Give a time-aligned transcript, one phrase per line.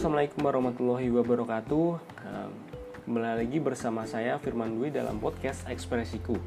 [0.00, 1.88] Assalamualaikum warahmatullahi wabarakatuh.
[3.04, 6.40] Kembali lagi bersama saya Firman Dwi dalam podcast Ekspresiku.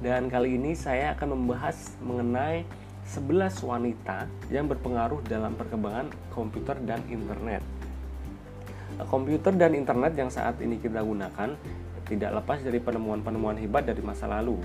[0.00, 2.64] Dan kali ini saya akan membahas mengenai
[3.04, 7.60] 11 wanita yang berpengaruh dalam perkembangan komputer dan internet.
[9.12, 11.52] Komputer dan internet yang saat ini kita gunakan
[12.08, 14.56] tidak lepas dari penemuan-penemuan hebat dari masa lalu.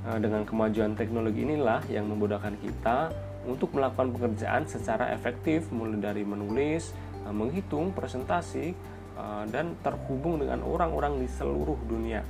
[0.00, 3.12] Dengan kemajuan teknologi inilah yang memudahkan kita
[3.44, 8.74] untuk melakukan pekerjaan secara efektif mulai dari menulis, eh, menghitung, presentasi
[9.16, 12.22] eh, dan terhubung dengan orang-orang di seluruh dunia.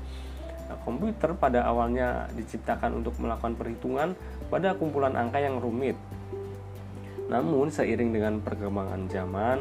[0.70, 4.14] Nah, komputer pada awalnya diciptakan untuk melakukan perhitungan
[4.46, 5.98] pada kumpulan angka yang rumit.
[7.26, 9.58] Namun seiring dengan perkembangan zaman,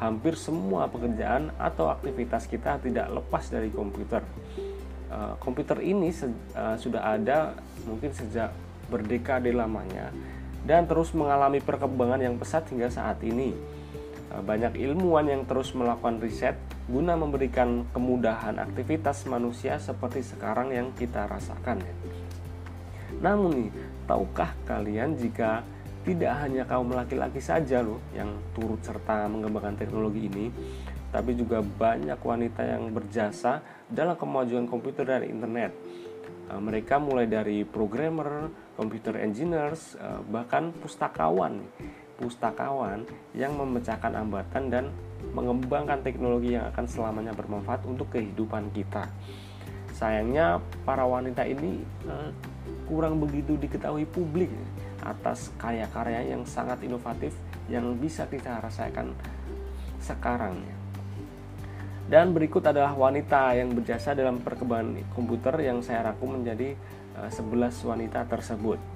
[0.00, 4.20] hampir semua pekerjaan atau aktivitas kita tidak lepas dari komputer.
[5.08, 6.12] Eh, komputer ini
[6.76, 7.56] sudah ada
[7.88, 8.52] mungkin sejak
[8.92, 10.12] berdekade lamanya
[10.64, 13.52] dan terus mengalami perkembangan yang pesat hingga saat ini.
[14.34, 16.58] Eh, banyak ilmuwan yang terus melakukan riset
[16.90, 21.78] guna memberikan kemudahan aktivitas manusia seperti sekarang yang kita rasakan.
[23.22, 23.70] Namun nih,
[24.10, 25.62] tahukah kalian jika
[26.02, 30.50] tidak hanya kaum laki-laki saja loh yang turut serta mengembangkan teknologi ini,
[31.14, 35.70] tapi juga banyak wanita yang berjasa dalam kemajuan komputer dan internet.
[36.50, 41.62] Eh, mereka mulai dari programmer, computer engineers, eh, bahkan pustakawan,
[42.18, 43.02] pustakawan
[43.34, 44.84] yang memecahkan hambatan dan
[45.32, 49.08] mengembangkan teknologi yang akan selamanya bermanfaat untuk kehidupan kita.
[49.94, 52.30] Sayangnya para wanita ini eh,
[52.90, 54.50] kurang begitu diketahui publik
[55.00, 57.32] atas karya-karya yang sangat inovatif
[57.70, 59.14] yang bisa kita rasakan
[60.02, 60.60] sekarang.
[62.04, 66.76] Dan berikut adalah wanita yang berjasa dalam perkembangan komputer yang saya rangkum menjadi
[67.16, 68.93] 11 eh, wanita tersebut.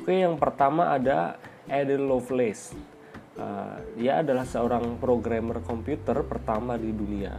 [0.00, 1.36] Oke, yang pertama ada
[1.68, 2.72] Ada Lovelace.
[3.36, 7.36] Uh, dia adalah seorang programmer komputer pertama di dunia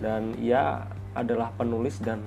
[0.00, 2.24] dan ia adalah penulis dan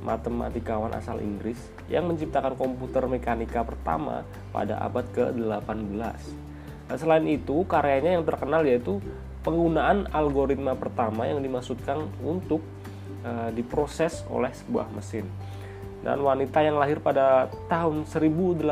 [0.00, 1.60] matematikawan asal Inggris
[1.92, 6.20] yang menciptakan komputer mekanika pertama pada abad ke-18.
[6.88, 8.96] Nah, selain itu, karyanya yang terkenal yaitu
[9.44, 12.64] penggunaan algoritma pertama yang dimaksudkan untuk
[13.28, 15.28] uh, diproses oleh sebuah mesin.
[15.98, 18.62] Dan wanita yang lahir pada tahun 1815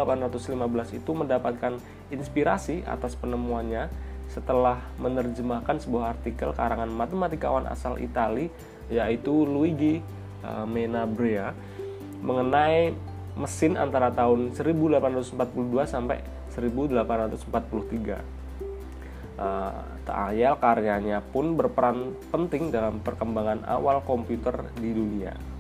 [0.95, 1.75] itu mendapatkan
[2.15, 3.91] inspirasi atas penemuannya
[4.31, 8.51] setelah menerjemahkan sebuah artikel karangan matematikawan asal Italia
[8.87, 10.03] yaitu Luigi
[10.47, 11.51] uh, Menabrea
[12.23, 12.95] mengenai
[13.37, 15.37] mesin antara tahun 1842
[15.85, 16.23] sampai
[16.55, 18.23] 1843.
[19.37, 19.69] Uh,
[20.09, 25.56] Ta'ayal karyanya pun berperan penting dalam perkembangan awal komputer di dunia.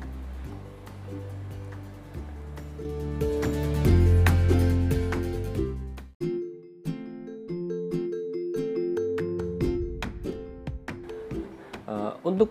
[11.86, 12.50] Uh, untuk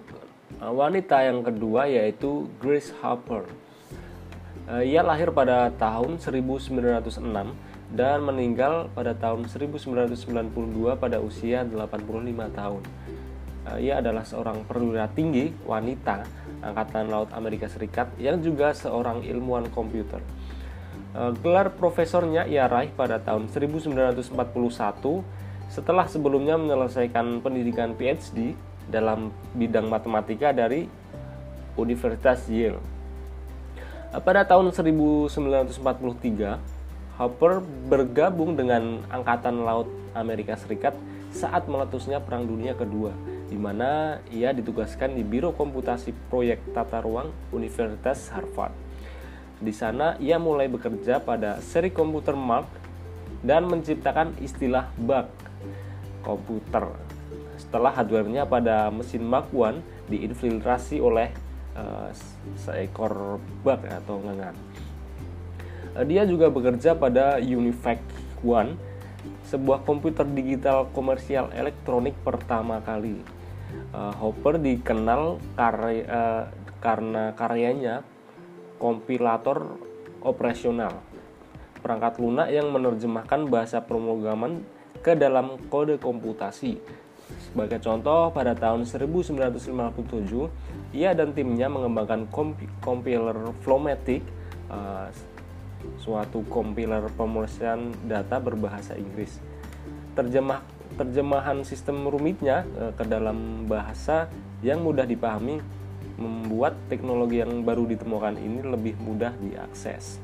[0.55, 3.49] Nah, wanita yang kedua yaitu Grace Hopper.
[4.71, 7.51] Eh, ia lahir pada tahun 1906
[7.93, 12.81] dan meninggal pada tahun 1992 pada usia 85 tahun.
[13.73, 16.23] Eh, ia adalah seorang perwira tinggi wanita
[16.61, 20.21] Angkatan Laut Amerika Serikat yang juga seorang ilmuwan komputer.
[21.17, 25.25] Eh, gelar profesornya ia raih pada tahun 1941
[25.67, 28.55] setelah sebelumnya menyelesaikan pendidikan PhD
[28.89, 30.87] dalam bidang matematika dari
[31.75, 32.79] Universitas Yale.
[34.15, 35.75] Pada tahun 1943,
[37.19, 40.95] Hopper bergabung dengan Angkatan Laut Amerika Serikat
[41.35, 43.11] saat meletusnya Perang Dunia Kedua,
[43.51, 48.71] di mana ia ditugaskan di Biro Komputasi Proyek Tata Ruang Universitas Harvard.
[49.59, 52.67] Di sana ia mulai bekerja pada seri komputer Mark
[53.43, 55.27] dan menciptakan istilah bug
[56.23, 57.04] komputer
[57.75, 61.27] setelah hardware-nya pada mesin Mark I diinfiltrasi oleh
[61.75, 62.07] uh,
[62.55, 64.55] seekor bug atau ngengan.
[65.91, 67.99] Uh, dia juga bekerja pada Unifac
[68.47, 68.79] One,
[69.51, 73.19] sebuah komputer digital komersial elektronik pertama kali.
[73.91, 76.43] Uh, Hopper dikenal karya, uh,
[76.79, 78.07] karena karyanya
[78.79, 79.75] kompilator
[80.23, 81.03] operasional
[81.83, 84.63] perangkat lunak yang menerjemahkan bahasa pemrograman
[85.03, 86.79] ke dalam kode komputasi
[87.51, 89.55] sebagai contoh, pada tahun 1957,
[90.93, 92.29] ia dan timnya mengembangkan
[92.83, 94.21] compiler Flowmatic,
[94.69, 95.09] uh,
[96.01, 99.37] suatu compiler pemrosesan data berbahasa Inggris.
[100.15, 100.63] Terjemah
[100.95, 104.31] terjemahan sistem rumitnya uh, ke dalam bahasa
[104.63, 105.59] yang mudah dipahami
[106.15, 110.23] membuat teknologi yang baru ditemukan ini lebih mudah diakses.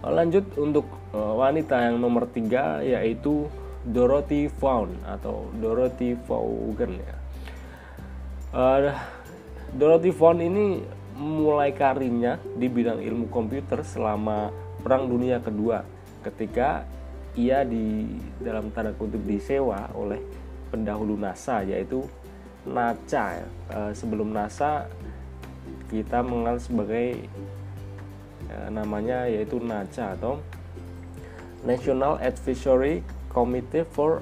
[0.00, 3.46] Lanjut untuk uh, wanita yang nomor tiga yaitu
[3.80, 7.16] Dorothy Vaughan atau Dorothy Vaughan ya.
[8.52, 8.92] Uh,
[9.72, 10.84] Dorothy Vaughan ini
[11.16, 15.84] mulai karirnya di bidang ilmu komputer selama Perang Dunia Kedua
[16.24, 16.84] ketika
[17.38, 18.08] ia di
[18.42, 20.20] dalam tanda kutip disewa oleh
[20.68, 22.04] pendahulu NASA yaitu
[22.68, 23.48] NACA.
[23.72, 24.90] Uh, sebelum NASA
[25.88, 27.24] kita mengenal sebagai
[28.52, 30.42] uh, namanya yaitu NACA atau
[31.64, 34.20] National Advisory Committee for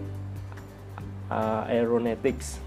[1.33, 2.61] uh, Aeronautics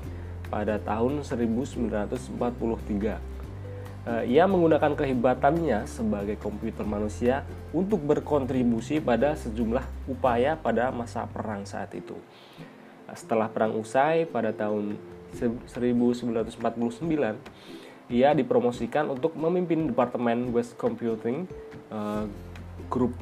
[0.49, 3.31] pada tahun 1943
[4.05, 11.63] uh, ia menggunakan kehebatannya sebagai komputer manusia untuk berkontribusi pada sejumlah upaya pada masa perang
[11.63, 12.17] saat itu.
[13.07, 14.97] Uh, setelah perang usai pada tahun
[15.31, 16.27] 1949,
[18.11, 21.47] ia dipromosikan untuk memimpin Departemen West Computing,
[21.87, 22.27] uh,
[22.91, 23.15] grup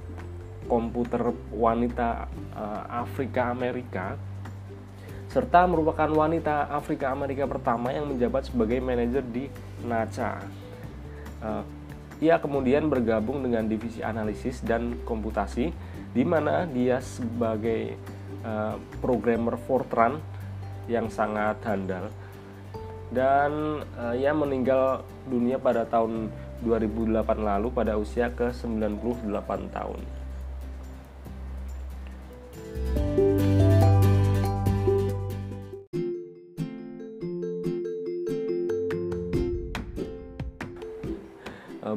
[0.69, 4.13] komputer wanita uh, Afrika Amerika
[5.29, 9.45] serta merupakan wanita Afrika Amerika pertama yang menjabat sebagai manajer di
[9.85, 10.41] NACA.
[11.41, 11.63] Uh,
[12.19, 15.71] ia kemudian bergabung dengan divisi analisis dan komputasi,
[16.11, 17.95] di mana dia sebagai
[18.41, 20.17] uh, programmer Fortran
[20.89, 22.09] yang sangat handal.
[23.13, 26.33] Dan uh, ia meninggal dunia pada tahun
[26.65, 30.18] 2008 lalu pada usia ke-98 tahun.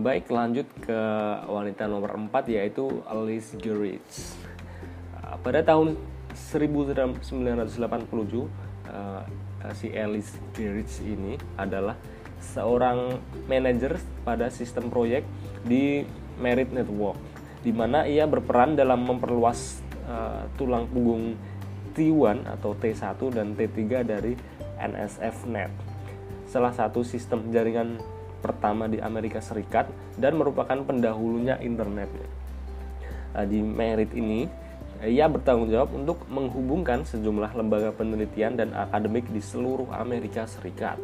[0.02, 0.98] Baik, lanjut ke
[1.46, 4.34] wanita nomor 4 yaitu Alice Gerrits.
[5.14, 5.94] Uh, pada tahun
[6.34, 7.70] 1987,
[8.90, 9.22] uh,
[9.78, 11.94] si Alice Gerrits ini adalah
[12.42, 13.14] seorang
[13.46, 13.94] manajer
[14.26, 15.22] pada sistem proyek
[15.62, 16.02] di
[16.34, 17.22] Merit Network,
[17.62, 21.38] di mana ia berperan dalam memperluas uh, tulang punggung
[21.94, 24.34] T1 atau T1 dan T3 dari
[24.82, 25.70] NSF-Net,
[26.50, 28.02] salah satu sistem jaringan
[28.42, 29.86] pertama di Amerika Serikat
[30.18, 32.10] dan merupakan pendahulunya internet.
[33.32, 34.44] Nah, di Merit ini,
[35.02, 40.98] ia bertanggung jawab untuk menghubungkan sejumlah lembaga penelitian dan akademik di seluruh Amerika Serikat.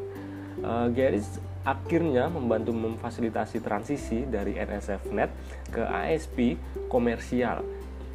[0.58, 5.30] Uh, Garis akhirnya membantu memfasilitasi transisi dari NSFNet
[5.70, 6.58] ke ASP
[6.90, 7.62] komersial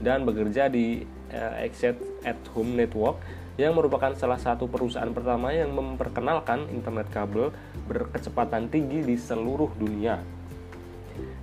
[0.04, 1.96] dan bekerja di uh, Exit
[2.28, 3.20] at Home Network
[3.56, 7.54] yang merupakan salah satu perusahaan pertama yang memperkenalkan internet kabel
[7.86, 10.18] berkecepatan tinggi di seluruh dunia.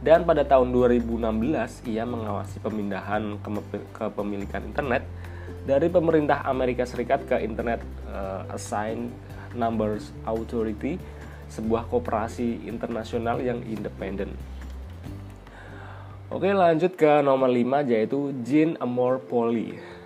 [0.00, 3.38] Dan pada tahun 2016 ia mengawasi pemindahan
[3.94, 5.06] kepemilikan internet
[5.62, 9.12] dari pemerintah Amerika Serikat ke Internet uh, Assigned
[9.54, 10.96] Numbers Authority,
[11.52, 14.34] sebuah koperasi internasional yang independen.
[16.30, 19.99] Oke, lanjut ke nomor 5 yaitu Jean Amor Polly.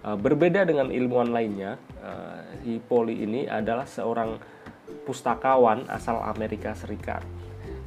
[0.00, 2.80] Uh, berbeda dengan ilmuwan lainnya, uh, si
[3.20, 4.40] ini adalah seorang
[5.04, 7.20] pustakawan asal Amerika Serikat.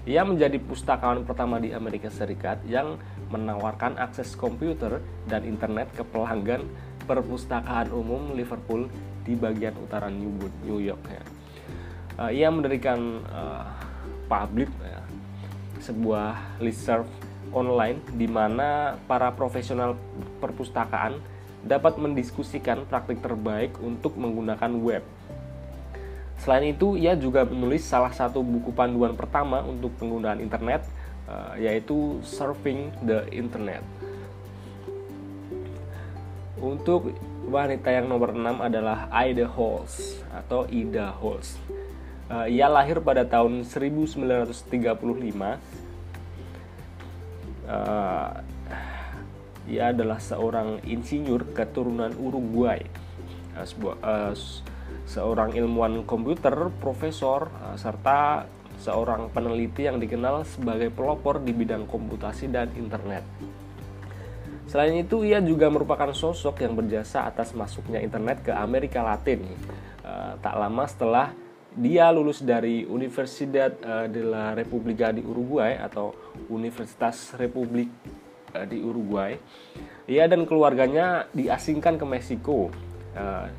[0.05, 3.01] Ia menjadi pustakawan pertama di Amerika Serikat yang
[3.33, 6.69] menawarkan akses komputer dan internet ke pelanggan
[7.09, 8.93] perpustakaan umum Liverpool
[9.25, 11.01] di bagian utara New York.
[11.09, 11.23] Ya.
[12.13, 13.73] Uh, ia mendirikan uh,
[15.81, 17.09] sebuah listserv
[17.49, 19.97] online di mana para profesional
[20.37, 21.32] perpustakaan
[21.63, 25.03] dapat mendiskusikan praktik terbaik untuk menggunakan web.
[26.43, 30.83] Selain itu, ia juga menulis salah satu buku panduan pertama untuk penggunaan internet,
[31.31, 33.79] eh, yaitu Surfing the Internet.
[36.59, 37.15] Untuk
[37.47, 41.55] wanita yang nomor 6 adalah Ida Halls atau Ida Halls.
[42.27, 45.59] Eh, ia lahir pada tahun 1935
[49.67, 52.83] ia adalah seorang insinyur keturunan Uruguay,
[53.55, 54.33] uh, sebuah, uh,
[55.07, 56.51] seorang ilmuwan komputer,
[56.83, 58.43] profesor, uh, serta
[58.83, 63.23] seorang peneliti yang dikenal sebagai pelopor di bidang komputasi dan internet.
[64.67, 69.45] Selain itu, ia juga merupakan sosok yang berjasa atas masuknya internet ke Amerika Latin.
[70.03, 71.27] Uh, tak lama setelah
[71.73, 73.73] dia lulus dari Universidad
[74.05, 76.13] de la República di Uruguay atau
[76.53, 77.89] Universitas Republik
[78.53, 79.35] uh, di Uruguay.
[80.07, 82.69] Ia dan keluarganya diasingkan ke Meksiko.
[83.13, 83.49] Uh,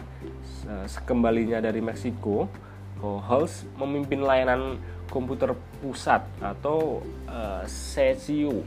[0.89, 2.49] sekembalinya dari Meksiko,
[3.29, 4.81] Halls memimpin layanan
[5.13, 5.53] komputer
[5.85, 7.05] pusat atau
[7.69, 8.65] CSU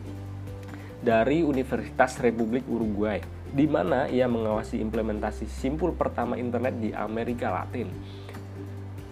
[1.01, 3.17] dari Universitas Republik Uruguay,
[3.50, 7.89] di mana ia mengawasi implementasi simpul pertama internet di Amerika Latin.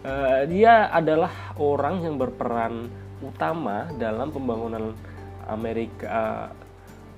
[0.06, 2.86] Uh, dia adalah orang yang berperan
[3.26, 4.94] utama dalam pembangunan
[5.50, 6.54] Amerika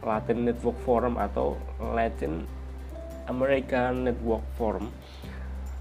[0.06, 2.46] Latin Network Forum atau Latin
[3.28, 4.90] American Network Forum.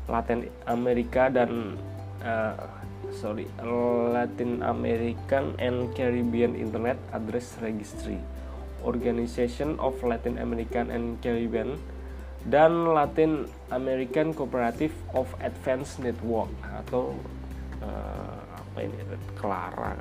[0.07, 1.75] Latin Amerika dan
[2.23, 2.55] uh,
[3.11, 3.51] sorry
[4.15, 8.23] Latin American and Caribbean Internet Address Registry
[8.87, 11.75] Organization of Latin American and Caribbean
[12.47, 17.19] dan Latin American Cooperative of Advanced Network atau
[17.83, 18.95] uh, apa ini?
[19.35, 19.99] Clara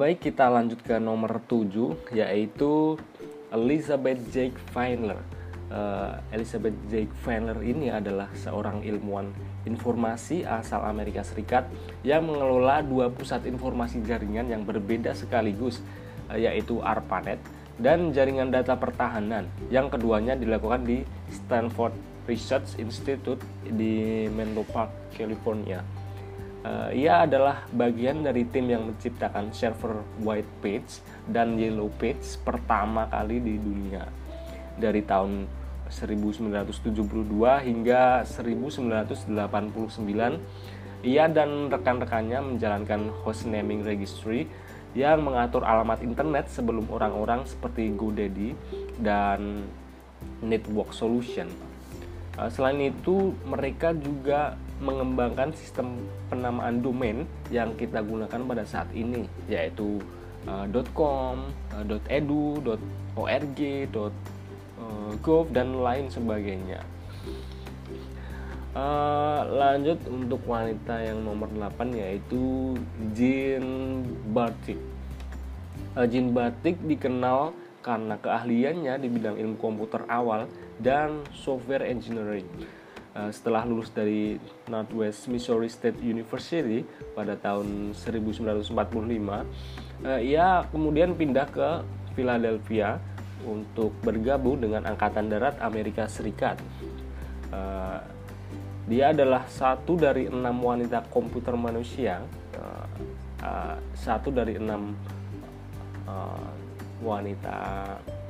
[0.00, 2.96] baik kita lanjut ke nomor 7 yaitu
[3.52, 5.20] Elizabeth Jake Feindler
[5.68, 9.28] uh, Elizabeth Jake Fenner ini adalah seorang ilmuwan
[9.68, 11.68] informasi asal Amerika Serikat
[12.00, 15.84] yang mengelola dua pusat informasi jaringan yang berbeda sekaligus
[16.32, 17.36] uh, yaitu ARPANET
[17.76, 21.92] dan jaringan data pertahanan yang keduanya dilakukan di Stanford
[22.24, 25.99] Research Institute di Menlo Park, California.
[26.60, 33.08] Uh, ia adalah bagian dari tim yang menciptakan server White Page dan Yellow Page pertama
[33.08, 34.04] kali di dunia
[34.76, 35.48] dari tahun
[35.88, 36.92] 1972
[37.64, 39.32] hingga 1989
[41.00, 44.44] ia dan rekan-rekannya menjalankan host naming registry
[44.92, 48.52] yang mengatur alamat internet sebelum orang-orang seperti GoDaddy
[49.00, 49.64] dan
[50.44, 51.48] Network Solution.
[52.36, 56.00] Eh, selain itu, mereka juga mengembangkan sistem
[56.32, 60.00] penamaan domain yang kita gunakan pada saat ini, yaitu
[60.48, 60.64] uh,
[60.96, 62.58] .com, uh, .edu,
[63.14, 63.60] .org,
[63.92, 66.80] uh, golf dan lain sebagainya.
[68.70, 72.78] Uh, lanjut untuk wanita yang nomor 8 yaitu
[73.18, 73.66] Jean
[74.30, 74.78] Bartik.
[75.98, 77.50] Uh, Jean Bartik dikenal
[77.82, 80.46] karena keahliannya di bidang ilmu komputer awal
[80.78, 82.46] dan software engineering.
[83.10, 84.38] Uh, setelah lulus dari
[84.70, 89.42] Northwest Missouri State University pada tahun 1945, uh,
[90.22, 91.82] ia kemudian pindah ke
[92.14, 93.02] Philadelphia
[93.42, 96.62] untuk bergabung dengan Angkatan Darat Amerika Serikat.
[97.50, 97.98] Uh,
[98.86, 102.22] dia adalah satu dari enam wanita komputer manusia,
[103.94, 104.98] satu dari enam
[106.98, 107.58] wanita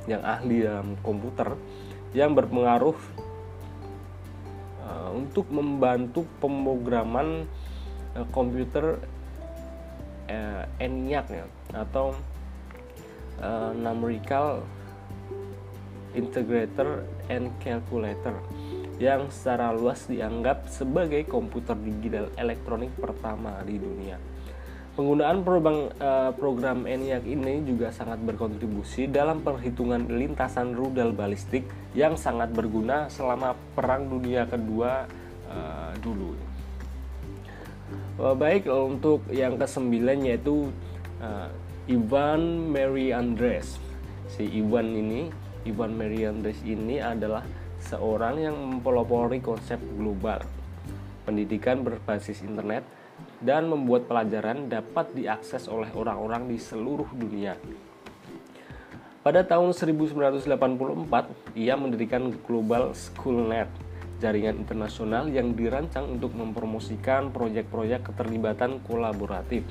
[0.05, 1.57] yang ahli dalam komputer
[2.13, 2.93] yang berpengaruh
[4.91, 7.47] uh, untuk membantu pemrograman
[8.19, 8.99] uh, komputer
[10.27, 12.11] uh, ENIAC ya, atau
[13.73, 14.61] numerical
[16.13, 18.37] integrator and calculator
[19.01, 24.21] yang secara luas dianggap sebagai komputer digital elektronik pertama di dunia.
[24.91, 31.63] Penggunaan program, uh, program ENIAC ini juga sangat berkontribusi dalam perhitungan lintasan rudal balistik
[31.95, 35.07] yang sangat berguna selama Perang Dunia Kedua
[35.47, 36.35] uh, dulu.
[38.19, 40.67] Uh, baik untuk yang kesembilan yaitu
[41.23, 41.47] uh,
[41.87, 43.79] Ivan Mary Andres.
[44.27, 45.31] Si Ivan ini
[45.63, 47.47] Ivan Meriandres ini adalah
[47.79, 50.43] seorang yang mempelopori konsep global,
[51.23, 52.83] pendidikan berbasis internet,
[53.41, 57.57] dan membuat pelajaran dapat diakses oleh orang-orang di seluruh dunia.
[59.21, 60.49] Pada tahun 1984,
[61.53, 63.69] ia mendirikan Global Schoolnet,
[64.17, 69.61] jaringan internasional yang dirancang untuk mempromosikan proyek-proyek keterlibatan kolaboratif.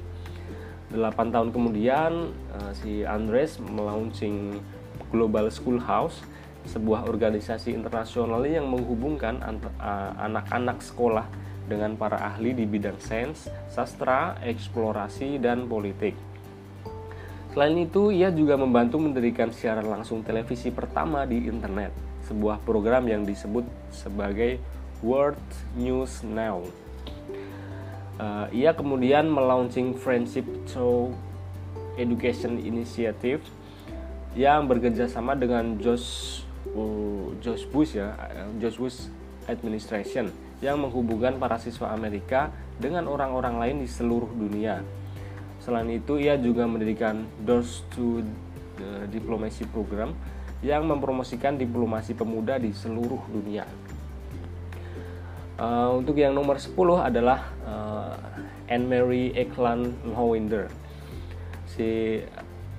[0.91, 4.59] Delapan tahun kemudian, eh, si Andres melaunching
[5.11, 6.23] Global Schoolhouse,
[6.67, 9.41] sebuah organisasi internasional yang menghubungkan
[10.21, 11.27] anak-anak sekolah
[11.71, 16.19] dengan para ahli di bidang sains, sastra, eksplorasi, dan politik.
[17.55, 21.95] Selain itu, ia juga membantu mendirikan siaran langsung televisi pertama di internet,
[22.27, 23.63] sebuah program yang disebut
[23.95, 24.59] sebagai
[25.03, 25.43] World
[25.79, 26.67] News Now.
[28.21, 31.17] Uh, ia kemudian melaunching Friendship Through
[31.97, 33.41] Education Initiative
[34.37, 36.41] yang bekerja sama dengan Josh
[36.77, 38.15] uh, Josh Bush ya
[38.63, 38.99] Josh Bush
[39.51, 44.85] Administration yang menghubungkan para siswa Amerika dengan orang-orang lain di seluruh dunia.
[45.61, 48.25] Selain itu, ia juga mendirikan Doors to
[48.81, 50.17] the Diplomacy Program
[50.61, 53.65] yang mempromosikan diplomasi pemuda di seluruh dunia.
[55.61, 56.73] Uh, untuk yang nomor 10
[57.05, 58.17] adalah uh,
[58.69, 60.73] Anne Mary Eklund Lowinder.
[61.69, 62.21] Si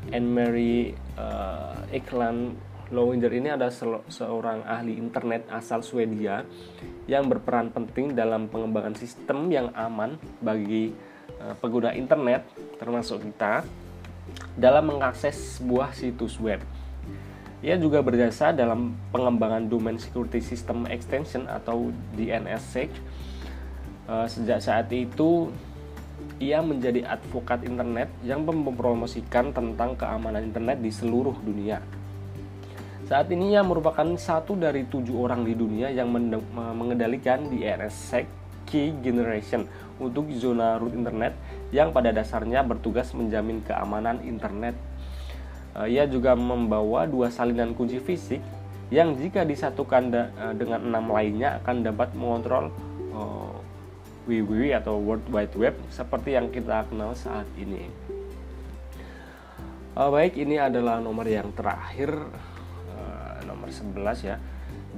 [0.09, 2.57] Anne Mary uh, Eklan
[2.91, 3.71] Lowinger ini adalah
[4.12, 6.43] seorang ahli internet asal Swedia
[7.07, 10.91] yang berperan penting dalam pengembangan sistem yang aman bagi
[11.39, 12.43] uh, pengguna internet
[12.75, 13.63] termasuk kita
[14.60, 16.60] dalam mengakses sebuah situs web.
[17.63, 22.91] Ia juga berjasa dalam pengembangan Domain Security System Extension atau DNSSEC.
[24.10, 25.48] Uh, sejak saat itu,
[26.43, 32.00] ia menjadi advokat internet yang mempromosikan tentang keamanan internet di seluruh dunia.
[33.12, 36.08] Saat ini ia merupakan satu dari tujuh orang di dunia yang
[36.56, 38.24] mengendalikan DNSSEC
[38.63, 39.68] Key Generation
[40.00, 41.36] untuk zona root internet
[41.75, 44.80] yang pada dasarnya bertugas menjamin keamanan internet.
[45.75, 48.39] Eh, ia juga membawa dua salinan kunci fisik
[48.96, 52.72] yang jika disatukan eh, dengan enam lainnya akan dapat mengontrol
[53.12, 53.56] eh,
[54.32, 57.91] WWW atau World Wide Web seperti yang kita kenal saat ini.
[59.91, 62.15] Baik, ini adalah nomor yang terakhir,
[63.51, 64.36] nomor 11 ya,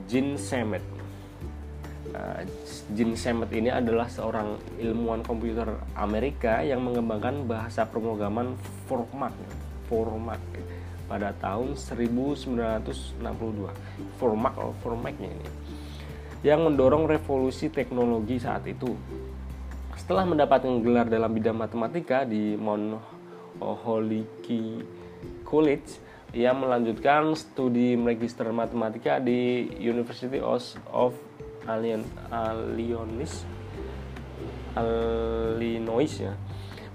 [0.05, 0.85] Jin Semet.
[2.13, 2.45] Uh,
[3.17, 5.65] Semet ini adalah seorang ilmuwan komputer
[5.97, 8.53] Amerika yang mengembangkan bahasa pemrograman
[8.85, 9.33] Formac,
[9.89, 10.41] Formac
[11.09, 13.17] pada tahun 1962.
[14.21, 15.47] Formac atau Formacnya ini
[16.43, 18.91] yang mendorong revolusi teknologi saat itu.
[19.95, 22.99] Setelah mendapatkan gelar dalam bidang matematika di Mount
[23.63, 24.83] Holyoke
[25.47, 25.89] College,
[26.33, 31.13] ia melanjutkan studi magister matematika di University of
[31.69, 33.45] Illinois,
[34.73, 36.33] Illinois ya,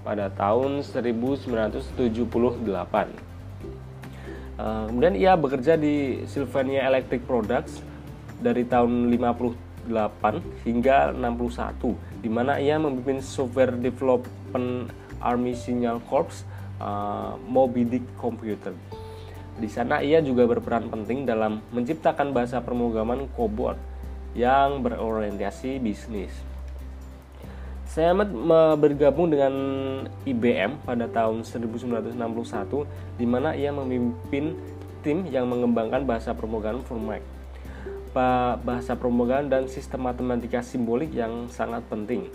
[0.03, 1.87] pada tahun 1978.
[4.59, 7.79] Uh, kemudian ia bekerja di Sylvania Electric Products
[8.43, 14.91] dari tahun 58 hingga 61 di mana ia memimpin software development
[15.23, 16.43] Army Signal Corps
[16.83, 18.75] uh, Moby Dick Computer.
[19.59, 23.75] Di sana ia juga berperan penting dalam menciptakan bahasa pemrograman COBOL
[24.33, 26.31] yang berorientasi bisnis.
[27.89, 28.15] Saya
[28.79, 29.53] bergabung dengan
[30.23, 32.15] IBM pada tahun 1961
[33.19, 34.55] di mana ia memimpin
[35.03, 37.19] tim yang mengembangkan bahasa pemrograman Formac
[38.65, 42.25] bahasa pemrograman dan sistem matematika simbolik yang sangat penting.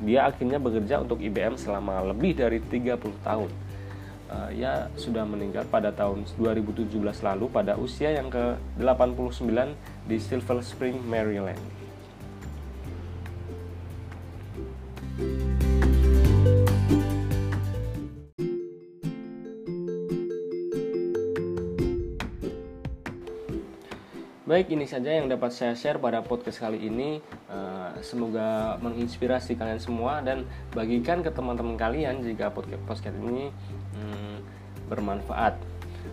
[0.00, 3.50] Dia akhirnya bekerja untuk IBM selama lebih dari 30 tahun.
[4.56, 6.90] Ia sudah meninggal pada tahun 2017
[7.22, 9.50] lalu pada usia yang ke-89
[10.08, 11.86] di Silver Spring, Maryland.
[24.46, 27.18] Baik, ini saja yang dapat saya share pada podcast kali ini.
[27.50, 33.50] Uh, semoga menginspirasi kalian semua dan bagikan ke teman-teman kalian jika podcast ini
[34.86, 35.58] bermanfaat.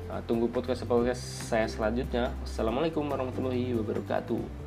[0.10, 2.34] Uh, tunggu podcast podcast saya selanjutnya.
[2.42, 4.63] Assalamualaikum warahmatullahi wabarakatuh.